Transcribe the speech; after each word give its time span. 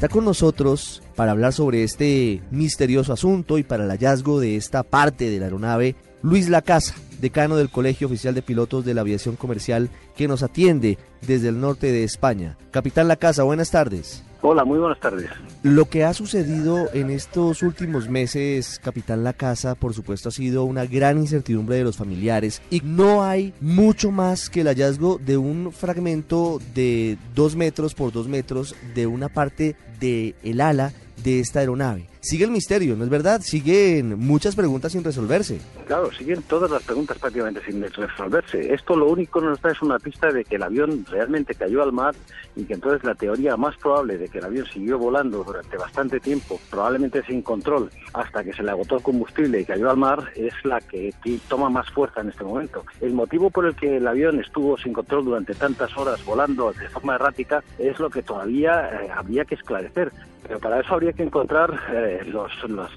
Está 0.00 0.08
con 0.08 0.24
nosotros 0.24 1.02
para 1.14 1.32
hablar 1.32 1.52
sobre 1.52 1.82
este 1.82 2.40
misterioso 2.50 3.12
asunto 3.12 3.58
y 3.58 3.64
para 3.64 3.84
el 3.84 3.90
hallazgo 3.90 4.40
de 4.40 4.56
esta 4.56 4.82
parte 4.82 5.28
de 5.28 5.38
la 5.38 5.44
aeronave 5.44 5.94
Luis 6.22 6.48
Lacasa, 6.48 6.94
decano 7.20 7.54
del 7.56 7.68
Colegio 7.68 8.06
Oficial 8.06 8.34
de 8.34 8.40
Pilotos 8.40 8.86
de 8.86 8.94
la 8.94 9.02
Aviación 9.02 9.36
Comercial 9.36 9.90
que 10.16 10.26
nos 10.26 10.42
atiende 10.42 10.96
desde 11.22 11.48
el 11.48 11.60
norte 11.60 11.92
de 11.92 12.04
España. 12.04 12.56
Capitán 12.70 13.08
Lacasa, 13.08 13.42
buenas 13.42 13.70
tardes. 13.70 14.24
Hola, 14.42 14.64
muy 14.64 14.78
buenas 14.78 14.98
tardes. 14.98 15.28
Lo 15.62 15.84
que 15.84 16.04
ha 16.04 16.14
sucedido 16.14 16.88
en 16.94 17.10
estos 17.10 17.62
últimos 17.62 18.08
meses, 18.08 18.80
Capitán 18.82 19.22
La 19.22 19.34
Casa, 19.34 19.74
por 19.74 19.92
supuesto 19.92 20.30
ha 20.30 20.32
sido 20.32 20.64
una 20.64 20.86
gran 20.86 21.18
incertidumbre 21.18 21.76
de 21.76 21.84
los 21.84 21.98
familiares 21.98 22.62
y 22.70 22.80
no 22.80 23.22
hay 23.22 23.52
mucho 23.60 24.10
más 24.10 24.48
que 24.48 24.62
el 24.62 24.68
hallazgo 24.68 25.18
de 25.18 25.36
un 25.36 25.72
fragmento 25.72 26.58
de 26.74 27.18
dos 27.34 27.54
metros 27.54 27.94
por 27.94 28.12
dos 28.12 28.28
metros 28.28 28.74
de 28.94 29.06
una 29.06 29.28
parte 29.28 29.76
del 30.00 30.34
el 30.42 30.62
ala 30.62 30.94
de 31.22 31.40
esta 31.40 31.60
aeronave. 31.60 32.06
Sigue 32.20 32.44
el 32.44 32.50
misterio, 32.50 32.96
¿no 32.96 33.04
es 33.04 33.10
verdad? 33.10 33.40
Siguen 33.42 34.18
muchas 34.18 34.54
preguntas 34.54 34.92
sin 34.92 35.02
resolverse. 35.02 35.58
Claro, 35.86 36.12
siguen 36.12 36.42
todas 36.42 36.70
las 36.70 36.82
preguntas 36.82 37.18
prácticamente 37.18 37.62
sin 37.64 37.82
resolverse. 37.82 38.74
Esto 38.74 38.94
lo 38.94 39.06
único 39.06 39.40
que 39.40 39.46
nos 39.46 39.60
da 39.62 39.70
es 39.70 39.80
una 39.80 39.98
pista 39.98 40.30
de 40.30 40.44
que 40.44 40.56
el 40.56 40.62
avión 40.62 41.06
realmente 41.10 41.54
cayó 41.54 41.82
al 41.82 41.92
mar 41.92 42.14
y 42.56 42.64
que 42.64 42.74
entonces 42.74 43.04
la 43.04 43.14
teoría 43.14 43.56
más 43.56 43.76
probable 43.76 44.18
de 44.18 44.28
que 44.28 44.38
el 44.38 44.44
avión 44.44 44.66
siguió 44.66 44.98
volando 44.98 45.44
durante 45.44 45.76
bastante 45.76 46.20
tiempo, 46.20 46.60
probablemente 46.70 47.22
sin 47.24 47.42
control, 47.42 47.90
hasta 48.12 48.44
que 48.44 48.52
se 48.52 48.62
le 48.62 48.70
agotó 48.70 48.96
el 48.96 49.02
combustible 49.02 49.60
y 49.60 49.64
cayó 49.64 49.90
al 49.90 49.96
mar, 49.96 50.30
es 50.34 50.54
la 50.64 50.80
que 50.80 51.12
toma 51.48 51.70
más 51.70 51.90
fuerza 51.90 52.20
en 52.20 52.28
este 52.28 52.44
momento. 52.44 52.84
El 53.00 53.12
motivo 53.12 53.50
por 53.50 53.66
el 53.66 53.74
que 53.74 53.96
el 53.96 54.06
avión 54.06 54.40
estuvo 54.40 54.76
sin 54.78 54.92
control 54.92 55.24
durante 55.24 55.54
tantas 55.54 55.96
horas 55.96 56.24
volando 56.24 56.72
de 56.72 56.88
forma 56.88 57.14
errática 57.14 57.62
es 57.78 57.98
lo 57.98 58.10
que 58.10 58.22
todavía 58.22 59.02
eh, 59.02 59.10
habría 59.14 59.44
que 59.44 59.54
esclarecer. 59.54 60.12
Pero 60.42 60.58
para 60.58 60.80
eso 60.80 60.94
habría 60.94 61.12
que 61.12 61.22
encontrar 61.22 61.78
eh, 61.92 62.22
los, 62.26 62.50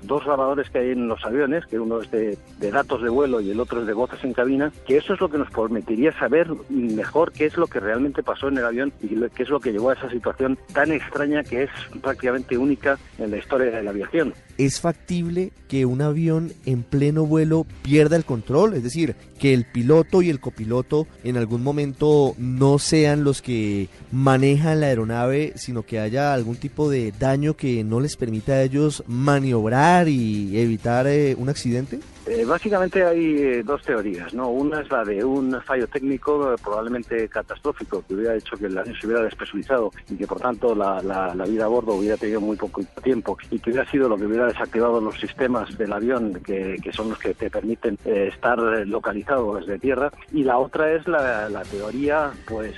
dos 0.03 0.25
grabadores 0.25 0.69
que 0.69 0.79
hay 0.79 0.91
en 0.91 1.07
los 1.07 1.23
aviones, 1.25 1.65
que 1.65 1.79
uno 1.79 2.01
es 2.01 2.09
de, 2.09 2.37
datos 2.71 3.03
de 3.03 3.09
vuelo 3.09 3.41
y 3.41 3.51
el 3.51 3.59
otro 3.59 3.81
es 3.81 3.87
de 3.87 3.93
voces 3.93 4.23
en 4.23 4.33
cabina, 4.33 4.71
que 4.87 4.97
eso 4.97 5.13
es 5.13 5.21
lo 5.21 5.29
que 5.29 5.37
nos 5.37 5.51
permitiría 5.51 6.17
saber 6.17 6.47
mejor 6.69 7.31
qué 7.31 7.45
es 7.45 7.57
lo 7.57 7.67
que 7.67 7.79
realmente 7.79 8.02
pasó 8.11 8.49
en 8.49 8.57
el 8.57 8.65
avión 8.65 8.93
y 9.01 9.15
qué 9.29 9.43
es 9.43 9.49
lo 9.49 9.59
que 9.59 9.71
llevó 9.71 9.91
a 9.91 9.93
esa 9.93 10.09
situación 10.09 10.57
tan 10.73 10.91
extraña 10.91 11.43
que 11.43 11.63
es 11.63 11.69
prácticamente 12.01 12.57
única 12.57 12.97
en 13.17 13.31
la 13.31 13.37
historia 13.37 13.71
de 13.71 13.83
la 13.83 13.91
aviación. 13.91 14.33
¿Es 14.57 14.79
factible 14.79 15.51
que 15.67 15.85
un 15.85 16.01
avión 16.01 16.53
en 16.65 16.83
pleno 16.83 17.25
vuelo 17.25 17.65
pierda 17.81 18.15
el 18.15 18.25
control? 18.25 18.75
Es 18.75 18.83
decir, 18.83 19.15
que 19.39 19.53
el 19.53 19.65
piloto 19.65 20.21
y 20.21 20.29
el 20.29 20.39
copiloto 20.39 21.07
en 21.23 21.37
algún 21.37 21.63
momento 21.63 22.35
no 22.37 22.77
sean 22.79 23.23
los 23.23 23.41
que 23.41 23.89
manejan 24.11 24.79
la 24.79 24.87
aeronave, 24.87 25.53
sino 25.55 25.83
que 25.83 25.99
haya 25.99 26.33
algún 26.33 26.55
tipo 26.55 26.89
de 26.89 27.11
daño 27.17 27.55
que 27.55 27.83
no 27.83 27.99
les 27.99 28.15
permita 28.15 28.53
a 28.53 28.63
ellos 28.63 29.03
maniobrar 29.07 30.07
y 30.07 30.57
evitar 30.59 31.07
eh, 31.07 31.35
un 31.37 31.49
accidente? 31.49 31.99
Eh, 32.35 32.45
básicamente 32.45 33.05
hay 33.05 33.37
eh, 33.37 33.63
dos 33.63 33.83
teorías, 33.83 34.33
¿no? 34.33 34.49
Una 34.49 34.81
es 34.81 34.89
la 34.89 35.03
de 35.03 35.23
un 35.23 35.61
fallo 35.61 35.87
técnico 35.87 36.55
probablemente 36.63 37.29
catastrófico 37.29 38.03
que 38.07 38.15
hubiera 38.15 38.35
hecho 38.35 38.57
que 38.57 38.65
el 38.65 38.75
avión 38.75 38.95
se 38.99 39.05
hubiera 39.05 39.21
despresurizado 39.21 39.91
y 40.09 40.15
que 40.15 40.25
por 40.25 40.39
tanto 40.39 40.73
la, 40.73 40.99
vida 41.47 41.65
a 41.65 41.67
bordo 41.67 41.93
hubiera 41.93 42.17
tenido 42.17 42.41
muy 42.41 42.57
poco 42.57 42.81
tiempo 43.03 43.37
y 43.51 43.59
que 43.59 43.69
hubiera 43.69 43.87
sido 43.91 44.09
lo 44.09 44.17
que 44.17 44.25
hubiera 44.25 44.47
desactivado 44.47 44.99
los 44.99 45.19
sistemas 45.19 45.77
del 45.77 45.93
avión 45.93 46.33
que, 46.43 46.79
son 46.91 47.09
los 47.09 47.19
que 47.19 47.35
te 47.35 47.51
permiten 47.51 47.99
estar 48.03 48.57
localizado 48.87 49.57
desde 49.57 49.77
tierra 49.77 50.11
y 50.31 50.43
la 50.43 50.57
otra 50.57 50.91
es 50.91 51.07
la, 51.07 51.61
teoría 51.69 52.31
pues 52.47 52.73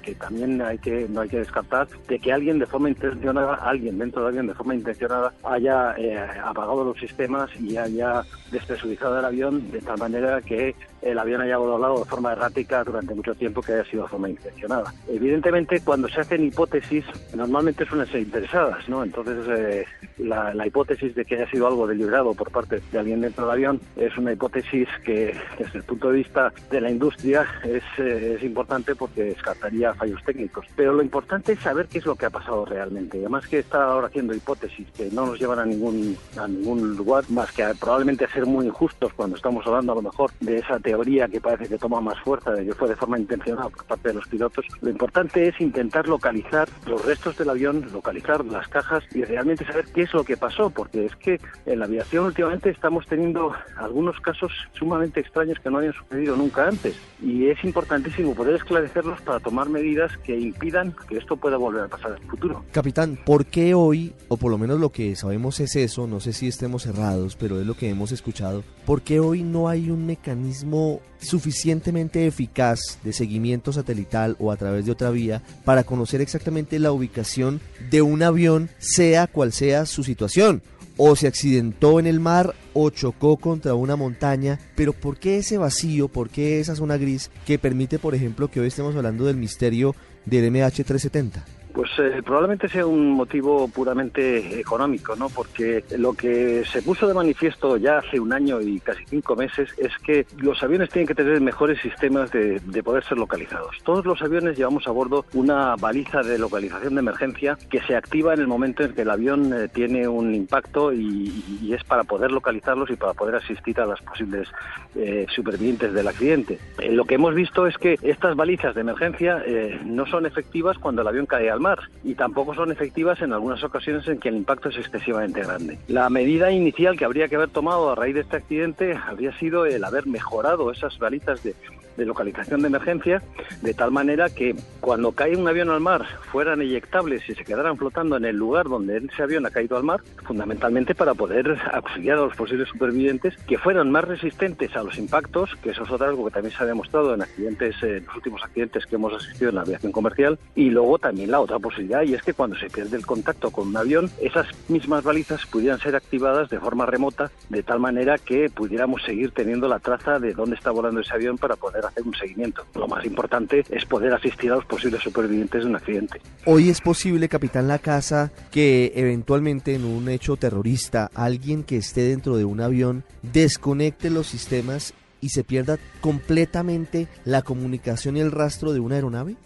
que 0.00 0.14
también 0.14 0.60
hay 0.62 0.78
que 0.78 1.06
no 1.08 1.20
hay 1.20 1.28
que 1.28 1.38
descartar 1.38 1.88
de 2.08 2.18
que 2.18 2.32
alguien 2.32 2.58
de 2.58 2.66
forma 2.66 2.88
intencionada, 2.88 3.54
alguien 3.54 3.98
dentro 3.98 4.22
de 4.22 4.28
alguien 4.28 4.46
de 4.46 4.54
forma 4.54 4.74
intencionada 4.74 5.32
haya 5.44 5.94
eh, 5.96 6.18
apagado 6.42 6.84
los 6.84 6.98
sistemas 6.98 7.50
y 7.60 7.76
haya 7.76 8.22
despresurizado 8.50 9.18
el 9.18 9.24
avión 9.24 9.70
de 9.70 9.80
tal 9.80 9.98
manera 9.98 10.40
que 10.40 10.74
el 11.02 11.18
avión 11.18 11.40
haya 11.40 11.56
volado 11.56 12.00
de 12.00 12.04
forma 12.04 12.32
errática 12.32 12.84
durante 12.84 13.14
mucho 13.14 13.34
tiempo 13.34 13.62
que 13.62 13.72
haya 13.72 13.84
sido 13.84 14.04
de 14.04 14.08
forma 14.08 14.28
intencionada. 14.28 14.92
Evidentemente, 15.08 15.80
cuando 15.80 16.08
se 16.08 16.20
hacen 16.20 16.44
hipótesis, 16.44 17.04
normalmente 17.34 17.86
suelen 17.86 18.06
ser 18.06 18.20
interesadas, 18.20 18.88
¿no? 18.88 19.02
Entonces, 19.02 19.36
eh, 19.48 19.86
la, 20.18 20.66
hipótesis 20.66 21.14
de 21.14 21.24
que 21.24 21.36
haya 21.36 21.50
sido 21.50 21.66
algo 21.66 21.86
deliberado 21.86 22.34
por 22.34 22.50
parte 22.50 22.80
de 22.92 22.98
alguien 22.98 23.20
dentro 23.20 23.44
del 23.44 23.52
avión 23.52 23.80
es 23.96 24.16
una 24.16 24.32
hipótesis 24.32 24.88
que, 25.04 25.34
desde 25.58 25.78
el 25.78 25.84
punto 25.84 26.10
de 26.10 26.18
vista 26.18 26.52
de 26.70 26.80
la 26.80 26.90
industria, 26.90 27.46
es, 27.64 27.82
eh, 27.98 28.36
es 28.36 28.42
importante 28.44 28.94
porque 28.94 29.24
descartaría 29.24 29.94
fallos 29.94 30.22
técnicos. 30.24 30.66
Pero 30.76 30.92
lo 30.92 31.02
importante 31.02 31.52
es 31.52 31.60
saber 31.60 31.86
qué 31.86 31.98
es 31.98 32.06
lo 32.06 32.14
que 32.14 32.26
ha 32.26 32.30
pasado 32.30 32.64
realmente. 32.64 33.18
Además 33.18 33.46
que 33.48 33.60
está 33.60 33.84
ahora 33.84 34.08
haciendo 34.08 34.34
hipótesis 34.34 34.86
que 34.96 35.10
no 35.10 35.26
nos 35.26 35.38
llevan 35.38 35.58
a 35.58 35.64
ningún, 35.64 36.16
a 36.36 36.46
ningún 36.46 36.96
lugar, 36.96 37.24
más 37.30 37.50
que 37.52 37.64
probablemente 37.80 38.24
a 38.24 38.32
ser 38.32 38.46
muy 38.46 38.66
injustos 38.66 39.12
cuando 39.14 39.36
estamos 39.36 39.66
hablando 39.66 39.92
a 39.92 39.96
lo 39.96 40.02
mejor 40.02 40.30
de 40.40 40.58
esa 40.58 40.78
teoría 40.90 41.28
que 41.28 41.40
parece 41.40 41.68
que 41.68 41.78
toma 41.78 42.00
más 42.00 42.18
fuerza, 42.20 42.50
de 42.50 42.66
que 42.66 42.74
fue 42.74 42.88
de 42.88 42.96
forma 42.96 43.16
intencionada 43.16 43.68
por 43.68 43.84
parte 43.84 44.08
de 44.08 44.14
los 44.14 44.26
pilotos. 44.26 44.64
Lo 44.80 44.90
importante 44.90 45.46
es 45.46 45.60
intentar 45.60 46.08
localizar 46.08 46.68
los 46.84 47.04
restos 47.04 47.38
del 47.38 47.50
avión, 47.50 47.86
localizar 47.92 48.44
las 48.44 48.66
cajas 48.66 49.04
y 49.14 49.22
realmente 49.22 49.64
saber 49.64 49.84
qué 49.94 50.02
es 50.02 50.12
lo 50.12 50.24
que 50.24 50.36
pasó, 50.36 50.68
porque 50.68 51.04
es 51.06 51.14
que 51.16 51.40
en 51.66 51.78
la 51.78 51.84
aviación 51.84 52.24
últimamente 52.24 52.70
estamos 52.70 53.06
teniendo 53.06 53.52
algunos 53.76 54.18
casos 54.20 54.50
sumamente 54.72 55.20
extraños 55.20 55.60
que 55.60 55.70
no 55.70 55.78
habían 55.78 55.92
sucedido 55.92 56.36
nunca 56.36 56.66
antes 56.66 56.96
y 57.22 57.46
es 57.46 57.62
importantísimo 57.62 58.34
poder 58.34 58.56
esclarecerlos 58.56 59.20
para 59.20 59.38
tomar 59.38 59.68
medidas 59.68 60.10
que 60.24 60.36
impidan 60.36 60.94
que 61.08 61.18
esto 61.18 61.36
pueda 61.36 61.56
volver 61.56 61.84
a 61.84 61.88
pasar 61.88 62.12
en 62.12 62.22
el 62.22 62.30
futuro. 62.30 62.64
Capitán, 62.72 63.16
¿por 63.24 63.46
qué 63.46 63.74
hoy, 63.74 64.12
o 64.28 64.36
por 64.36 64.50
lo 64.50 64.58
menos 64.58 64.80
lo 64.80 64.90
que 64.90 65.14
sabemos 65.14 65.60
es 65.60 65.76
eso, 65.76 66.08
no 66.08 66.18
sé 66.18 66.32
si 66.32 66.48
estemos 66.48 66.86
errados, 66.86 67.36
pero 67.36 67.60
es 67.60 67.66
lo 67.66 67.74
que 67.74 67.88
hemos 67.88 68.10
escuchado, 68.10 68.64
¿por 68.86 69.02
qué 69.02 69.20
hoy 69.20 69.42
no 69.42 69.68
hay 69.68 69.90
un 69.90 70.06
mecanismo 70.06 70.79
suficientemente 71.20 72.26
eficaz 72.26 72.98
de 73.04 73.12
seguimiento 73.12 73.72
satelital 73.72 74.36
o 74.38 74.50
a 74.50 74.56
través 74.56 74.86
de 74.86 74.92
otra 74.92 75.10
vía 75.10 75.42
para 75.64 75.84
conocer 75.84 76.20
exactamente 76.20 76.78
la 76.78 76.92
ubicación 76.92 77.60
de 77.90 78.02
un 78.02 78.22
avión, 78.22 78.70
sea 78.78 79.26
cual 79.26 79.52
sea 79.52 79.86
su 79.86 80.02
situación? 80.02 80.62
o 81.02 81.16
se 81.16 81.26
accidentó 81.26 81.98
en 81.98 82.06
el 82.06 82.20
mar 82.20 82.54
o 82.74 82.90
chocó 82.90 83.38
contra 83.38 83.72
una 83.72 83.96
montaña, 83.96 84.60
pero 84.76 84.92
¿por 84.92 85.16
qué 85.16 85.38
ese 85.38 85.56
vacío, 85.56 86.08
por 86.08 86.28
qué 86.28 86.60
esa 86.60 86.76
zona 86.76 86.98
gris 86.98 87.30
que 87.46 87.58
permite, 87.58 87.98
por 87.98 88.14
ejemplo, 88.14 88.50
que 88.50 88.60
hoy 88.60 88.66
estemos 88.66 88.94
hablando 88.94 89.24
del 89.24 89.36
misterio 89.36 89.94
del 90.26 90.52
MH370? 90.52 91.59
Pues 91.72 91.90
eh, 91.98 92.20
probablemente 92.24 92.68
sea 92.68 92.84
un 92.86 93.12
motivo 93.12 93.68
puramente 93.68 94.58
económico, 94.58 95.14
¿no? 95.14 95.28
Porque 95.28 95.84
lo 95.96 96.14
que 96.14 96.64
se 96.64 96.82
puso 96.82 97.06
de 97.06 97.14
manifiesto 97.14 97.76
ya 97.76 97.98
hace 97.98 98.18
un 98.18 98.32
año 98.32 98.60
y 98.60 98.80
casi 98.80 99.04
cinco 99.06 99.36
meses 99.36 99.70
es 99.78 99.96
que 99.98 100.26
los 100.38 100.60
aviones 100.62 100.90
tienen 100.90 101.06
que 101.06 101.14
tener 101.14 101.40
mejores 101.40 101.80
sistemas 101.80 102.30
de, 102.32 102.60
poder 102.82 103.04
ser 103.04 103.18
localizados. 103.18 103.76
Todos 103.84 104.06
los 104.06 104.20
aviones 104.22 104.56
llevamos 104.56 104.88
a 104.88 104.90
bordo 104.90 105.26
una 105.34 105.76
baliza 105.76 106.22
de 106.22 106.38
localización 106.38 106.94
de 106.94 107.00
emergencia 107.00 107.58
que 107.68 107.80
se 107.82 107.94
activa 107.94 108.34
en 108.34 108.40
el 108.40 108.46
momento 108.46 108.82
en 108.82 108.94
que 108.94 109.02
el 109.02 109.10
avión 109.10 109.52
eh, 109.52 109.68
tiene 109.68 110.08
un 110.08 110.34
impacto 110.34 110.92
y, 110.92 111.70
es 111.70 111.84
para 111.84 112.02
poder 112.02 112.32
localizarlos 112.32 112.90
y 112.90 112.96
para 112.96 113.12
poder 113.12 113.36
asistir 113.36 113.80
a 113.80 113.86
las 113.86 114.00
posibles 114.02 114.48
eh, 114.96 115.26
supervivientes 115.32 115.92
del 115.92 116.08
accidente. 116.08 116.58
lo 116.90 117.04
que 117.04 117.14
hemos 117.14 117.34
visto 117.34 117.66
es 117.66 117.76
que 117.78 117.96
estas 118.02 118.34
balizas 118.34 118.74
de 118.74 118.80
emergencia 118.80 119.44
no 119.84 120.04
son 120.06 120.26
efectivas 120.26 120.78
cuando 120.78 121.02
el 121.02 121.08
avión 121.08 121.26
cae 121.26 121.48
al 121.48 121.59
mar 121.60 121.78
y 122.02 122.14
tampoco 122.14 122.54
son 122.54 122.72
efectivas 122.72 123.20
en 123.22 123.32
algunas 123.32 123.62
ocasiones 123.62 124.06
en 124.08 124.18
que 124.18 124.28
el 124.28 124.36
impacto 124.36 124.68
es 124.70 124.76
excesivamente 124.76 125.42
grande. 125.42 125.78
La 125.88 126.10
medida 126.10 126.50
inicial 126.50 126.96
que 126.96 127.04
habría 127.04 127.28
que 127.28 127.36
haber 127.36 127.50
tomado 127.50 127.90
a 127.90 127.94
raíz 127.94 128.14
de 128.14 128.22
este 128.22 128.36
accidente 128.36 128.94
habría 128.94 129.36
sido 129.38 129.66
el 129.66 129.84
haber 129.84 130.06
mejorado 130.06 130.70
esas 130.70 130.98
balizas 130.98 131.42
de, 131.42 131.54
de 131.96 132.06
localización 132.06 132.62
de 132.62 132.68
emergencia, 132.68 133.22
de 133.62 133.74
tal 133.74 133.90
manera 133.90 134.30
que 134.30 134.56
cuando 134.80 135.12
cae 135.12 135.36
un 135.36 135.46
avión 135.46 135.70
al 135.70 135.80
mar 135.80 136.06
fueran 136.32 136.62
eyectables 136.62 137.28
y 137.28 137.34
se 137.34 137.44
quedaran 137.44 137.76
flotando 137.76 138.16
en 138.16 138.24
el 138.24 138.36
lugar 138.36 138.68
donde 138.68 138.96
ese 138.96 139.22
avión 139.22 139.44
ha 139.46 139.50
caído 139.50 139.76
al 139.76 139.84
mar, 139.84 140.00
fundamentalmente 140.24 140.94
para 140.94 141.14
poder 141.14 141.58
auxiliar 141.72 142.18
a 142.18 142.22
los 142.22 142.36
posibles 142.36 142.68
supervivientes 142.68 143.36
que 143.46 143.58
fueran 143.58 143.90
más 143.90 144.04
resistentes 144.04 144.74
a 144.76 144.82
los 144.82 144.98
impactos, 144.98 145.54
que 145.62 145.70
eso 145.70 145.84
es 145.84 145.90
otra 145.90 146.08
algo 146.08 146.24
que 146.24 146.30
también 146.30 146.56
se 146.56 146.62
ha 146.62 146.66
demostrado 146.66 147.14
en 147.14 147.22
accidentes, 147.22 147.76
en 147.82 148.04
los 148.06 148.16
últimos 148.16 148.42
accidentes 148.42 148.86
que 148.86 148.94
hemos 148.94 149.12
asistido 149.12 149.50
en 149.50 149.56
la 149.56 149.62
aviación 149.62 149.92
comercial, 149.92 150.38
y 150.54 150.70
luego 150.70 150.98
también 150.98 151.30
la 151.30 151.40
otra 151.40 151.49
posibilidad, 151.58 152.02
y 152.02 152.14
es 152.14 152.22
que 152.22 152.34
cuando 152.34 152.56
se 152.56 152.68
pierde 152.68 152.96
el 152.96 153.06
contacto 153.06 153.50
con 153.50 153.68
un 153.68 153.76
avión, 153.76 154.10
esas 154.20 154.46
mismas 154.68 155.02
balizas 155.04 155.44
pudieran 155.46 155.80
ser 155.80 155.96
activadas 155.96 156.48
de 156.50 156.60
forma 156.60 156.86
remota, 156.86 157.30
de 157.48 157.62
tal 157.62 157.80
manera 157.80 158.18
que 158.18 158.48
pudiéramos 158.48 159.02
seguir 159.02 159.32
teniendo 159.32 159.68
la 159.68 159.78
traza 159.78 160.18
de 160.18 160.32
dónde 160.32 160.56
está 160.56 160.70
volando 160.70 161.00
ese 161.00 161.14
avión 161.14 161.38
para 161.38 161.56
poder 161.56 161.84
hacer 161.84 162.04
un 162.04 162.14
seguimiento. 162.14 162.64
Lo 162.74 162.88
más 162.88 163.04
importante 163.04 163.64
es 163.70 163.84
poder 163.84 164.14
asistir 164.14 164.52
a 164.52 164.56
los 164.56 164.64
posibles 164.64 165.02
supervivientes 165.02 165.62
de 165.62 165.68
un 165.68 165.76
accidente. 165.76 166.20
Hoy 166.46 166.68
es 166.70 166.80
posible, 166.80 167.28
capitán 167.28 167.68
La 167.68 167.78
Casa, 167.78 168.30
que 168.50 168.92
eventualmente 168.94 169.74
en 169.74 169.84
un 169.84 170.08
hecho 170.08 170.36
terrorista 170.36 171.10
alguien 171.14 171.64
que 171.64 171.76
esté 171.76 172.02
dentro 172.02 172.36
de 172.36 172.44
un 172.44 172.60
avión 172.60 173.04
desconecte 173.22 174.10
los 174.10 174.26
sistemas 174.26 174.94
y 175.20 175.30
se 175.30 175.44
pierda 175.44 175.78
completamente 176.00 177.08
la 177.24 177.42
comunicación 177.42 178.16
y 178.16 178.20
el 178.20 178.32
rastro 178.32 178.72
de 178.72 178.80
una 178.80 178.96
aeronave? 178.96 179.36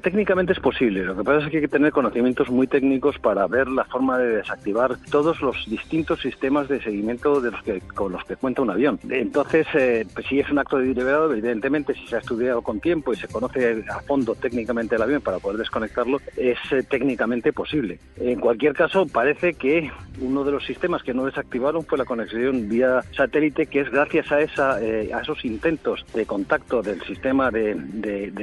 Técnicamente 0.00 0.52
es 0.54 0.60
posible. 0.60 1.04
Lo 1.04 1.16
que 1.16 1.24
pasa 1.24 1.44
es 1.44 1.50
que 1.50 1.58
hay 1.58 1.62
que 1.62 1.68
tener 1.68 1.92
conocimientos 1.92 2.48
muy 2.48 2.66
técnicos 2.66 3.18
para 3.18 3.46
ver 3.46 3.68
la 3.68 3.84
forma 3.84 4.18
de 4.18 4.36
desactivar 4.36 4.96
todos 5.10 5.40
los 5.42 5.68
distintos 5.68 6.20
sistemas 6.20 6.68
de 6.68 6.82
seguimiento 6.82 7.40
de 7.40 7.50
los 7.50 7.62
que, 7.62 7.80
con 7.80 8.12
los 8.12 8.24
que 8.24 8.36
cuenta 8.36 8.62
un 8.62 8.70
avión. 8.70 8.98
Entonces, 9.10 9.66
eh, 9.74 10.06
pues 10.14 10.26
si 10.26 10.40
es 10.40 10.50
un 10.50 10.58
acto 10.58 10.78
de 10.78 10.86
deliberado, 10.86 11.32
evidentemente, 11.32 11.94
si 11.94 12.06
se 12.06 12.16
ha 12.16 12.20
estudiado 12.20 12.62
con 12.62 12.80
tiempo 12.80 13.12
y 13.12 13.16
se 13.16 13.28
conoce 13.28 13.84
a 13.90 14.00
fondo 14.00 14.34
técnicamente 14.34 14.96
el 14.96 15.02
avión 15.02 15.20
para 15.20 15.38
poder 15.38 15.58
desconectarlo, 15.58 16.18
es 16.36 16.58
eh, 16.72 16.82
técnicamente 16.82 17.52
posible. 17.52 17.98
En 18.16 18.40
cualquier 18.40 18.72
caso, 18.72 19.06
parece 19.06 19.54
que 19.54 19.90
uno 20.20 20.44
de 20.44 20.52
los 20.52 20.64
sistemas 20.64 21.02
que 21.02 21.14
no 21.14 21.24
desactivaron 21.26 21.84
fue 21.84 21.98
la 21.98 22.04
conexión 22.04 22.68
vía 22.68 23.00
satélite, 23.16 23.66
que 23.66 23.80
es 23.80 23.90
gracias 23.90 24.30
a, 24.30 24.40
esa, 24.40 24.82
eh, 24.82 25.12
a 25.12 25.20
esos 25.20 25.44
intentos 25.44 26.04
de 26.14 26.26
contacto 26.26 26.82
del 26.82 27.02
sistema 27.02 27.50
de, 27.50 27.74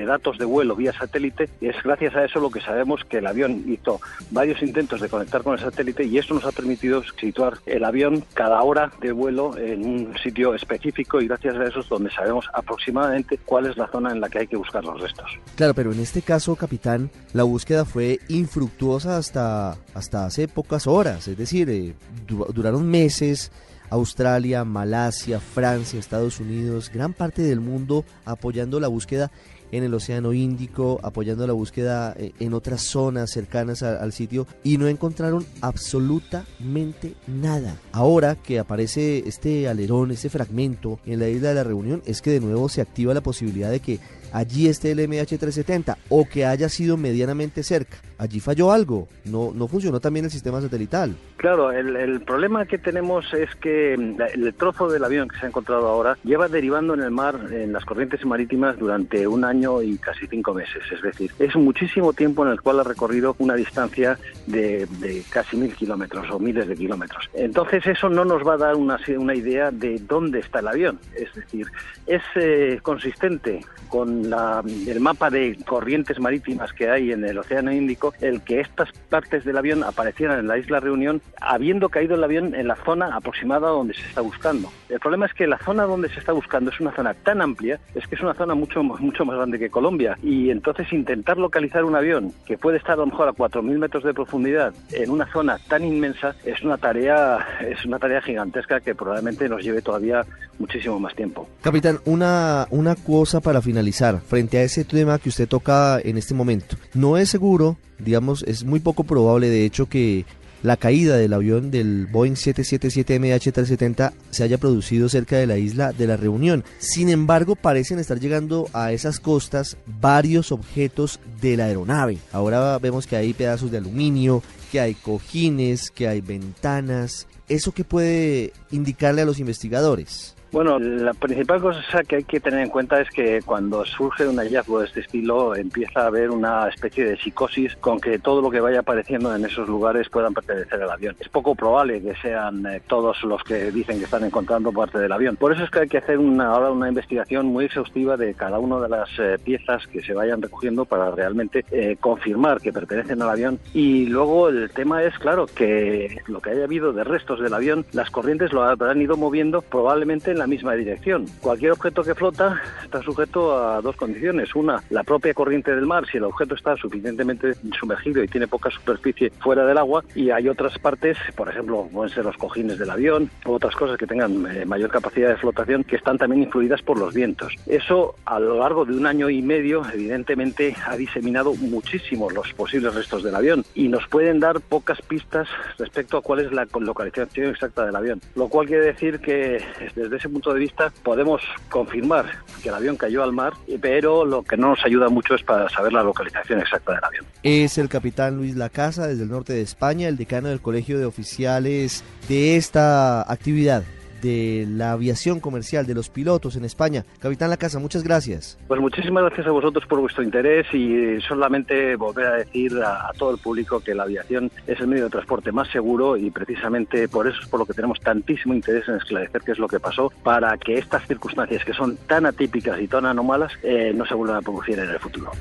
datos 0.06 0.38
de 0.38 0.46
vuelo 0.46 0.76
vía 0.76 0.94
satélite, 0.94 1.31
es 1.40 1.76
gracias 1.84 2.16
a 2.16 2.26
eso 2.26 2.40
lo 2.40 2.50
que 2.50 2.62
sabemos 2.62 3.04
que 3.06 3.18
el 3.18 3.28
avión 3.28 3.64
hizo 3.68 4.00
varios 4.32 4.62
intentos 4.62 5.02
de 5.02 5.10
conectar 5.10 5.44
con 5.44 5.54
el 5.54 5.60
satélite 5.60 6.04
y 6.04 6.18
eso 6.18 6.34
nos 6.34 6.46
ha 6.46 6.52
permitido 6.52 7.04
situar 7.20 7.54
el 7.66 7.84
avión 7.84 8.24
cada 8.34 8.62
hora 8.64 8.92
de 9.02 9.12
vuelo 9.12 9.58
en 9.58 9.86
un 9.86 10.18
sitio 10.18 10.54
específico 10.54 11.22
y 11.22 11.28
gracias 11.28 11.56
a 11.56 11.64
eso 11.66 11.80
es 11.80 11.90
donde 11.90 12.12
sabemos 12.12 12.46
aproximadamente 12.54 13.38
cuál 13.46 13.68
es 13.68 13.78
la 13.78 13.88
zona 13.88 14.12
en 14.12 14.22
la 14.22 14.30
que 14.30 14.40
hay 14.40 14.48
que 14.48 14.58
buscar 14.58 14.84
los 14.84 15.00
restos. 15.00 15.30
Claro, 15.56 15.74
pero 15.74 15.92
en 15.92 16.00
este 16.00 16.22
caso, 16.22 16.56
capitán, 16.56 17.10
la 17.34 17.44
búsqueda 17.44 17.86
fue 17.86 18.20
infructuosa 18.28 19.18
hasta, 19.18 19.78
hasta 19.94 20.26
hace 20.26 20.48
pocas 20.48 20.88
horas, 20.88 21.28
es 21.28 21.38
decir, 21.38 21.70
eh, 21.70 21.94
duraron 22.28 22.90
meses. 22.90 23.52
Australia, 23.92 24.64
Malasia, 24.64 25.42
Francia, 25.42 26.00
Estados 26.00 26.40
Unidos, 26.40 26.90
gran 26.94 27.12
parte 27.12 27.42
del 27.42 27.60
mundo 27.60 28.06
apoyando 28.24 28.80
la 28.80 28.88
búsqueda 28.88 29.32
en 29.72 29.84
el 29.84 29.94
Océano 29.94 30.34
Índico, 30.34 31.00
apoyando 31.04 31.48
la 31.48 31.54
búsqueda 31.54 32.14
eh, 32.18 32.34
en 32.40 32.54
otras 32.54 32.82
zonas 32.82 33.32
cercanas 33.32 33.84
al 33.84 34.12
sitio 34.14 34.48
y 34.64 34.78
no 34.78 34.88
encontraron 34.88 35.46
absolutamente 35.62 37.16
nada. 37.28 37.78
Ahora 37.92 38.36
que 38.36 38.60
aparece 38.60 39.24
este 39.28 39.68
alerón, 39.68 40.12
este 40.12 40.30
fragmento 40.30 41.00
en 41.06 41.20
la 41.20 41.30
isla 41.30 41.50
de 41.50 41.56
la 41.56 41.64
reunión, 41.64 42.02
es 42.06 42.22
que 42.22 42.32
de 42.32 42.40
nuevo 42.40 42.70
se 42.70 42.82
activa 42.82 43.14
la 43.14 43.22
posibilidad 43.22 43.72
de 43.72 43.80
que 43.80 44.00
allí 44.32 44.68
esté 44.68 44.92
el 44.92 45.00
MH370 45.00 45.98
o 46.10 46.26
que 46.26 46.46
haya 46.46 46.70
sido 46.70 46.98
medianamente 46.98 47.64
cerca. 47.64 47.98
Allí 48.18 48.40
falló 48.40 48.72
algo, 48.72 49.08
no, 49.26 49.52
no 49.54 49.68
funcionó 49.68 50.00
también 50.00 50.26
el 50.26 50.32
sistema 50.32 50.62
satelital. 50.62 51.16
Claro, 51.38 51.72
el, 51.72 52.22
problema 52.22 52.68
que 52.68 52.78
tenemos 52.78 53.34
es 53.34 53.56
que 53.56 53.96
el 53.96 54.54
trozo 54.54 54.90
del 54.90 55.04
avión 55.04 55.28
que 55.28 55.40
se 55.40 55.48
ha 55.48 55.50
encontrado 55.50 55.88
ahora 55.88 56.16
lleva 56.24 56.48
derivando 56.48 56.94
en 56.94 57.02
el 57.02 57.10
mar, 57.10 57.48
en 57.52 57.74
las 57.74 57.84
corrientes 57.84 58.24
marítimas, 58.24 58.78
durante 58.78 59.28
un 59.28 59.44
año 59.44 59.82
y 59.82 59.98
casi 59.98 60.28
cinco 60.28 60.54
meses. 60.54 60.84
Es 60.94 61.02
decir, 61.02 61.32
es 61.40 61.56
muchísimo 61.56 62.14
tiempo 62.14 62.46
en 62.46 62.52
el 62.52 62.62
cual 62.62 62.82
ha 62.82 62.84
recorrido 62.84 63.36
una 63.40 63.56
distancia 63.56 64.20
de, 64.46 64.88
casi 65.32 65.58
mil 65.58 65.74
kilómetros 65.74 66.30
o 66.30 66.38
miles 66.38 66.68
de 66.68 66.76
kilómetros. 66.76 67.28
Entonces 67.34 67.88
eso 67.88 68.08
no 68.08 68.24
nos 68.24 68.48
va 68.48 68.54
a 68.54 68.58
dar 68.58 68.76
una, 68.76 69.00
una 69.18 69.34
idea 69.34 69.72
de 69.72 70.00
dónde 70.08 70.42
está 70.42 70.60
el 70.60 70.68
avión. 70.68 71.00
Es 71.16 71.34
decir, 71.34 71.66
es 72.06 72.22
eh, 72.36 72.80
consistente 72.84 73.62
con 73.90 74.21
el 74.26 75.00
mapa 75.00 75.30
de 75.30 75.58
corrientes 75.66 76.20
marítimas 76.20 76.74
que 76.74 76.90
hay 76.90 77.12
en 77.12 77.24
el 77.26 77.38
Océano 77.38 77.72
Índico, 77.72 78.14
el 78.22 78.42
que 78.42 78.60
estas 78.60 78.92
partes 79.10 79.46
del 79.46 79.58
avión 79.58 79.84
aparecieran 79.84 80.40
en 80.40 80.48
la 80.48 80.58
isla 80.58 80.80
Reunión, 80.80 81.22
habiendo 81.40 81.90
caído 81.90 82.16
el 82.16 82.24
avión 82.24 82.56
en 82.56 82.68
la 82.68 82.76
zona 82.76 83.16
aproximada 83.16 83.70
donde 83.70 83.94
se 83.94 84.08
está 84.08 84.22
buscando. 84.22 84.72
El 84.90 85.00
problema 85.00 85.26
es 85.26 85.34
que 85.34 85.48
la 85.48 85.58
zona 85.60 85.84
donde 85.84 86.10
se 86.10 86.20
está 86.20 86.34
buscando 86.34 86.72
es 86.72 86.80
una 86.80 86.92
zona 86.92 87.14
tan 87.14 87.42
amplia, 87.42 87.80
es 87.96 88.08
que 88.08 88.16
es 88.16 88.22
una 88.22 88.34
zona 88.34 88.56
mucho, 88.56 88.84
mucho 88.84 89.26
más 89.26 89.38
grande 89.38 89.60
que 89.60 89.70
Colombia, 89.70 90.18
y 90.22 90.50
entonces 90.50 90.92
intentar 90.92 91.38
localizar 91.38 91.84
un 91.84 91.96
avión 91.96 92.34
que 92.46 92.58
puede 92.58 92.78
estar 92.78 92.94
a 92.94 92.98
lo 92.98 93.08
mejor 93.08 93.28
a 93.28 93.34
4.000 93.34 93.78
metros 93.78 94.04
de 94.04 94.14
profundidad 94.14 94.74
en 94.92 95.10
una 95.10 95.32
zona 95.32 95.58
tan 95.68 95.84
inmensa 95.84 96.36
es 96.44 96.62
una 96.64 96.78
tarea, 96.78 97.40
es 97.62 97.86
una 97.86 98.00
tarea 98.00 98.22
gigantesca 98.22 98.80
que 98.80 98.96
probablemente 98.96 99.48
nos 99.48 99.64
lleve 99.64 99.82
todavía 99.82 100.26
muchísimo 100.60 101.00
más 101.00 101.16
tiempo. 101.16 101.48
Capitán, 101.62 102.00
una, 102.06 102.68
una 102.70 102.96
cosa 102.96 103.42
para 103.42 103.62
finalizar 103.62 104.11
frente 104.20 104.58
a 104.58 104.64
ese 104.64 104.84
tema 104.84 105.20
que 105.20 105.30
usted 105.30 105.48
toca 105.48 106.00
en 106.04 106.18
este 106.18 106.34
momento. 106.34 106.76
No 106.94 107.18
es 107.18 107.30
seguro, 107.30 107.78
digamos, 108.00 108.44
es 108.48 108.64
muy 108.64 108.80
poco 108.80 109.04
probable 109.04 109.50
de 109.50 109.66
hecho 109.66 109.88
que 109.88 110.26
la 110.64 110.78
caída 110.78 111.18
del 111.18 111.34
avión 111.34 111.72
del 111.72 112.06
Boeing 112.06 112.36
777 112.36 113.20
MH370 113.20 114.14
se 114.30 114.44
haya 114.44 114.60
producido 114.60 115.10
cerca 115.10 115.38
de 115.38 115.48
la 115.48 115.58
isla 115.58 115.92
de 115.92 116.06
la 116.06 116.18
Reunión. 116.18 116.64
Sin 116.78 117.10
embargo, 117.10 117.56
parecen 117.56 117.98
estar 117.98 118.20
llegando 118.20 118.70
a 118.74 118.92
esas 118.92 119.20
costas 119.20 119.78
varios 120.00 120.52
objetos 120.52 121.20
de 121.42 121.58
la 121.58 121.66
aeronave. 121.66 122.20
Ahora 122.32 122.78
vemos 122.78 123.08
que 123.08 123.16
hay 123.16 123.34
pedazos 123.34 123.72
de 123.72 123.80
aluminio, 123.80 124.44
que 124.72 124.80
hay 124.80 124.94
cojines, 124.94 125.90
que 125.90 126.08
hay 126.08 126.22
ventanas. 126.22 127.26
¿Eso 127.50 127.72
qué 127.72 127.84
puede 127.84 128.54
indicarle 128.70 129.24
a 129.24 129.26
los 129.26 129.40
investigadores? 129.40 130.36
Bueno, 130.52 130.80
la 130.80 131.14
principal 131.14 131.62
cosa 131.62 132.04
que 132.04 132.18
hay 132.18 132.24
que 132.26 132.42
tener 132.42 132.60
en 132.60 132.70
cuenta 132.70 133.00
es 133.00 133.10
que 133.10 133.42
cuando 133.42 133.86
surge 133.86 134.28
un 134.28 134.36
hallazgo 134.36 134.82
de 134.82 134.88
este 134.88 135.00
estilo 135.00 135.56
empieza 135.56 136.02
a 136.02 136.08
haber 136.08 136.30
una 136.30 136.68
especie 136.68 137.06
de 137.06 137.16
psicosis 137.16 137.78
con 137.78 138.02
que 138.02 138.20
todo 138.20 138.42
lo 138.42 138.52
que 138.52 138.60
vaya 138.60 138.80
apareciendo 138.80 139.34
en 139.34 139.46
esos 139.46 139.70
lugares 139.70 140.10
puedan 140.10 140.34
pertenecer 140.34 140.84
al 140.84 140.92
avión. 140.92 141.16
Es 141.22 141.30
poco 141.30 141.56
probable 141.56 142.02
que 142.02 142.16
sean 142.18 142.66
eh, 142.66 142.82
todos 142.86 143.24
los 143.24 143.42
que 143.46 143.72
dicen 143.72 143.98
que 144.00 144.04
están 144.04 144.26
encontrando 144.26 144.74
parte 144.74 145.00
del 145.00 145.14
avión. 145.14 145.38
Por 145.38 145.54
eso 145.54 145.64
es 145.64 145.70
que 145.70 145.80
hay 145.80 145.88
que 145.88 146.00
hacer 146.00 146.18
una, 146.18 146.48
ahora 146.48 146.70
una 146.70 146.90
investigación 146.90 147.46
muy 147.46 147.66
exhaustiva 147.66 148.18
de 148.18 148.34
cada 148.34 148.60
una 148.60 148.78
de 148.82 148.90
las 148.90 149.10
eh, 149.20 149.38
piezas 149.42 149.88
que 149.88 150.04
se 150.04 150.14
vayan 150.14 150.42
recogiendo 150.42 150.84
para 150.84 151.12
realmente 151.12 151.64
eh, 151.72 151.96
confirmar 151.98 152.60
que 152.60 152.74
pertenecen 152.74 153.22
al 153.22 153.30
avión. 153.30 153.58
Y 153.74 154.08
luego 154.08 154.50
el 154.50 154.70
tema 154.72 155.02
es, 155.02 155.18
claro, 155.18 155.46
que 155.46 156.18
lo 156.28 156.42
que 156.42 156.50
haya 156.50 156.66
habido 156.66 156.92
de 156.92 157.06
restos 157.06 157.40
del 157.40 157.54
avión, 157.54 157.86
las 157.94 158.12
corrientes 158.12 158.52
lo 158.52 158.64
habrán 158.64 159.02
ido 159.02 159.16
moviendo 159.16 159.62
probablemente 159.62 160.32
en 160.32 160.41
la 160.42 160.48
misma 160.48 160.74
dirección. 160.74 161.28
Cualquier 161.40 161.72
objeto 161.74 162.02
que 162.04 162.16
flota 162.16 162.60
está 162.84 163.00
sujeto 163.04 163.56
a 163.56 163.80
dos 163.80 163.96
condiciones. 163.96 164.56
Una, 164.56 164.82
la 164.90 165.04
propia 165.04 165.36
corriente 165.36 165.76
del 165.76 165.86
mar, 165.86 166.08
si 166.12 166.18
el 166.18 166.24
objeto 166.24 166.56
está 166.56 166.76
suficientemente 166.78 167.54
sumergido 167.80 168.24
y 168.24 168.28
tiene 168.28 168.48
poca 168.48 168.72
superficie 168.72 169.32
fuera 169.40 169.68
del 169.68 169.78
agua. 169.78 170.04
Y 170.16 170.32
hay 170.32 170.50
otras 170.50 170.80
partes, 170.80 171.16
por 171.36 171.48
ejemplo, 171.48 171.88
pueden 171.94 172.12
ser 172.12 172.26
los 172.26 172.38
cojines 172.38 172.80
del 172.80 172.90
avión 172.90 173.30
otras 173.46 173.76
cosas 173.76 173.98
que 173.98 174.08
tengan 174.08 174.48
eh, 174.48 174.66
mayor 174.66 174.90
capacidad 174.90 175.30
de 175.30 175.38
flotación, 175.38 175.84
que 175.84 175.96
están 175.96 176.18
también 176.18 176.44
influidas 176.44 176.82
por 176.82 176.98
los 176.98 177.14
vientos. 177.14 177.54
Eso, 177.68 178.16
a 178.26 178.40
lo 178.40 178.58
largo 178.58 178.86
de 178.86 178.94
un 178.94 179.06
año 179.06 179.30
y 179.30 179.42
medio, 179.44 179.84
evidentemente 179.94 180.76
ha 180.88 180.98
diseminado 180.98 181.54
muchísimo 181.54 182.30
los 182.32 182.52
posibles 182.54 182.96
restos 182.96 183.24
del 183.24 183.36
avión 183.36 183.64
y 183.76 183.90
nos 183.90 184.08
pueden 184.08 184.40
dar 184.40 184.60
pocas 184.62 185.02
pistas 185.04 185.48
respecto 185.78 186.18
a 186.18 186.22
cuál 186.22 186.40
es 186.40 186.52
la 186.52 186.68
localización 186.80 187.52
exacta 187.52 187.86
del 187.86 187.96
avión. 187.96 188.22
Lo 188.36 188.48
cual 188.48 188.68
quiere 188.68 188.86
decir 188.86 189.20
que 189.20 189.64
desde 189.96 190.18
ese 190.18 190.28
punto 190.32 190.54
de 190.54 190.60
vista 190.60 190.92
podemos 191.04 191.42
confirmar 191.70 192.26
que 192.62 192.70
el 192.70 192.76
avión 192.76 192.96
cayó 192.96 193.24
al 193.24 193.34
mar, 193.34 193.54
pero 193.82 194.26
lo 194.26 194.44
que 194.44 194.58
no 194.58 194.70
nos 194.70 194.86
ayuda 194.86 195.10
mucho 195.10 195.36
es 195.36 195.44
para 195.44 195.70
saber 195.70 195.94
la 195.94 196.04
localización 196.04 196.60
exacta 196.60 196.94
del 196.94 197.04
avión. 197.04 197.26
Es 197.44 197.78
el 197.78 197.90
capitán 197.90 198.38
Luis 198.38 198.56
Lacasa 198.56 199.08
desde 199.08 199.24
el 199.24 199.30
norte 199.30 199.54
de 199.54 199.62
España, 199.62 200.08
el 200.08 200.18
decano 200.18 200.50
del 200.50 200.62
Colegio 200.62 201.00
de 201.00 201.06
Oficiales 201.06 202.04
de 202.28 202.58
esta 202.58 203.22
actividad 203.32 203.84
de 204.22 204.66
la 204.70 204.94
aviación 204.94 205.40
comercial, 205.40 205.86
de 205.86 205.94
los 205.94 206.10
pilotos 206.10 206.56
en 206.56 206.66
España. 206.66 207.06
Capitán 207.20 207.50
La 207.50 207.58
Casa, 207.58 207.80
muchas 207.80 208.04
gracias. 208.04 208.58
Pues 208.68 208.80
muchísimas 208.80 209.24
gracias 209.24 209.48
a 209.48 209.52
vosotros 209.52 209.86
por 209.88 210.00
vuestro 210.00 210.24
interés 210.24 210.68
y 210.74 211.20
solamente 211.22 211.96
volver 211.96 212.26
a 212.26 212.36
decir 212.38 212.74
a, 212.84 213.12
todo 213.18 213.32
el 213.32 213.38
público 213.38 213.80
que 213.80 213.96
la 213.96 214.04
aviación 214.04 214.52
es 214.68 214.80
el 214.80 214.88
medio 214.88 215.06
de 215.06 215.10
transporte 215.10 215.52
más 215.52 215.70
seguro 215.70 216.18
y 216.18 216.32
precisamente 216.32 217.08
por 217.08 217.28
eso 217.28 217.40
es 217.42 217.48
por 217.48 217.60
lo 217.60 217.66
que 217.66 217.74
tenemos 217.74 218.00
tantísimo 218.00 218.54
interés 218.54 218.88
en 218.88 218.96
esclarecer 218.96 219.42
qué 219.42 219.52
es 219.52 219.60
lo 219.60 219.68
que 219.68 219.80
pasó 219.80 220.12
para 220.24 220.58
que 220.58 220.78
estas 220.78 221.06
circunstancias 221.08 221.64
que 221.66 221.74
son 221.74 221.98
tan 222.08 222.26
atípicas 222.26 222.80
y 222.80 222.88
tan 222.88 223.06
anómalas 223.06 223.52
eh, 223.64 223.92
no 223.96 224.06
se 224.06 224.14
vuelvan 224.14 224.38
a 224.38 224.42
producir 224.42 224.80
en 224.80 224.90
el 224.90 225.00
futuro. 225.00 225.32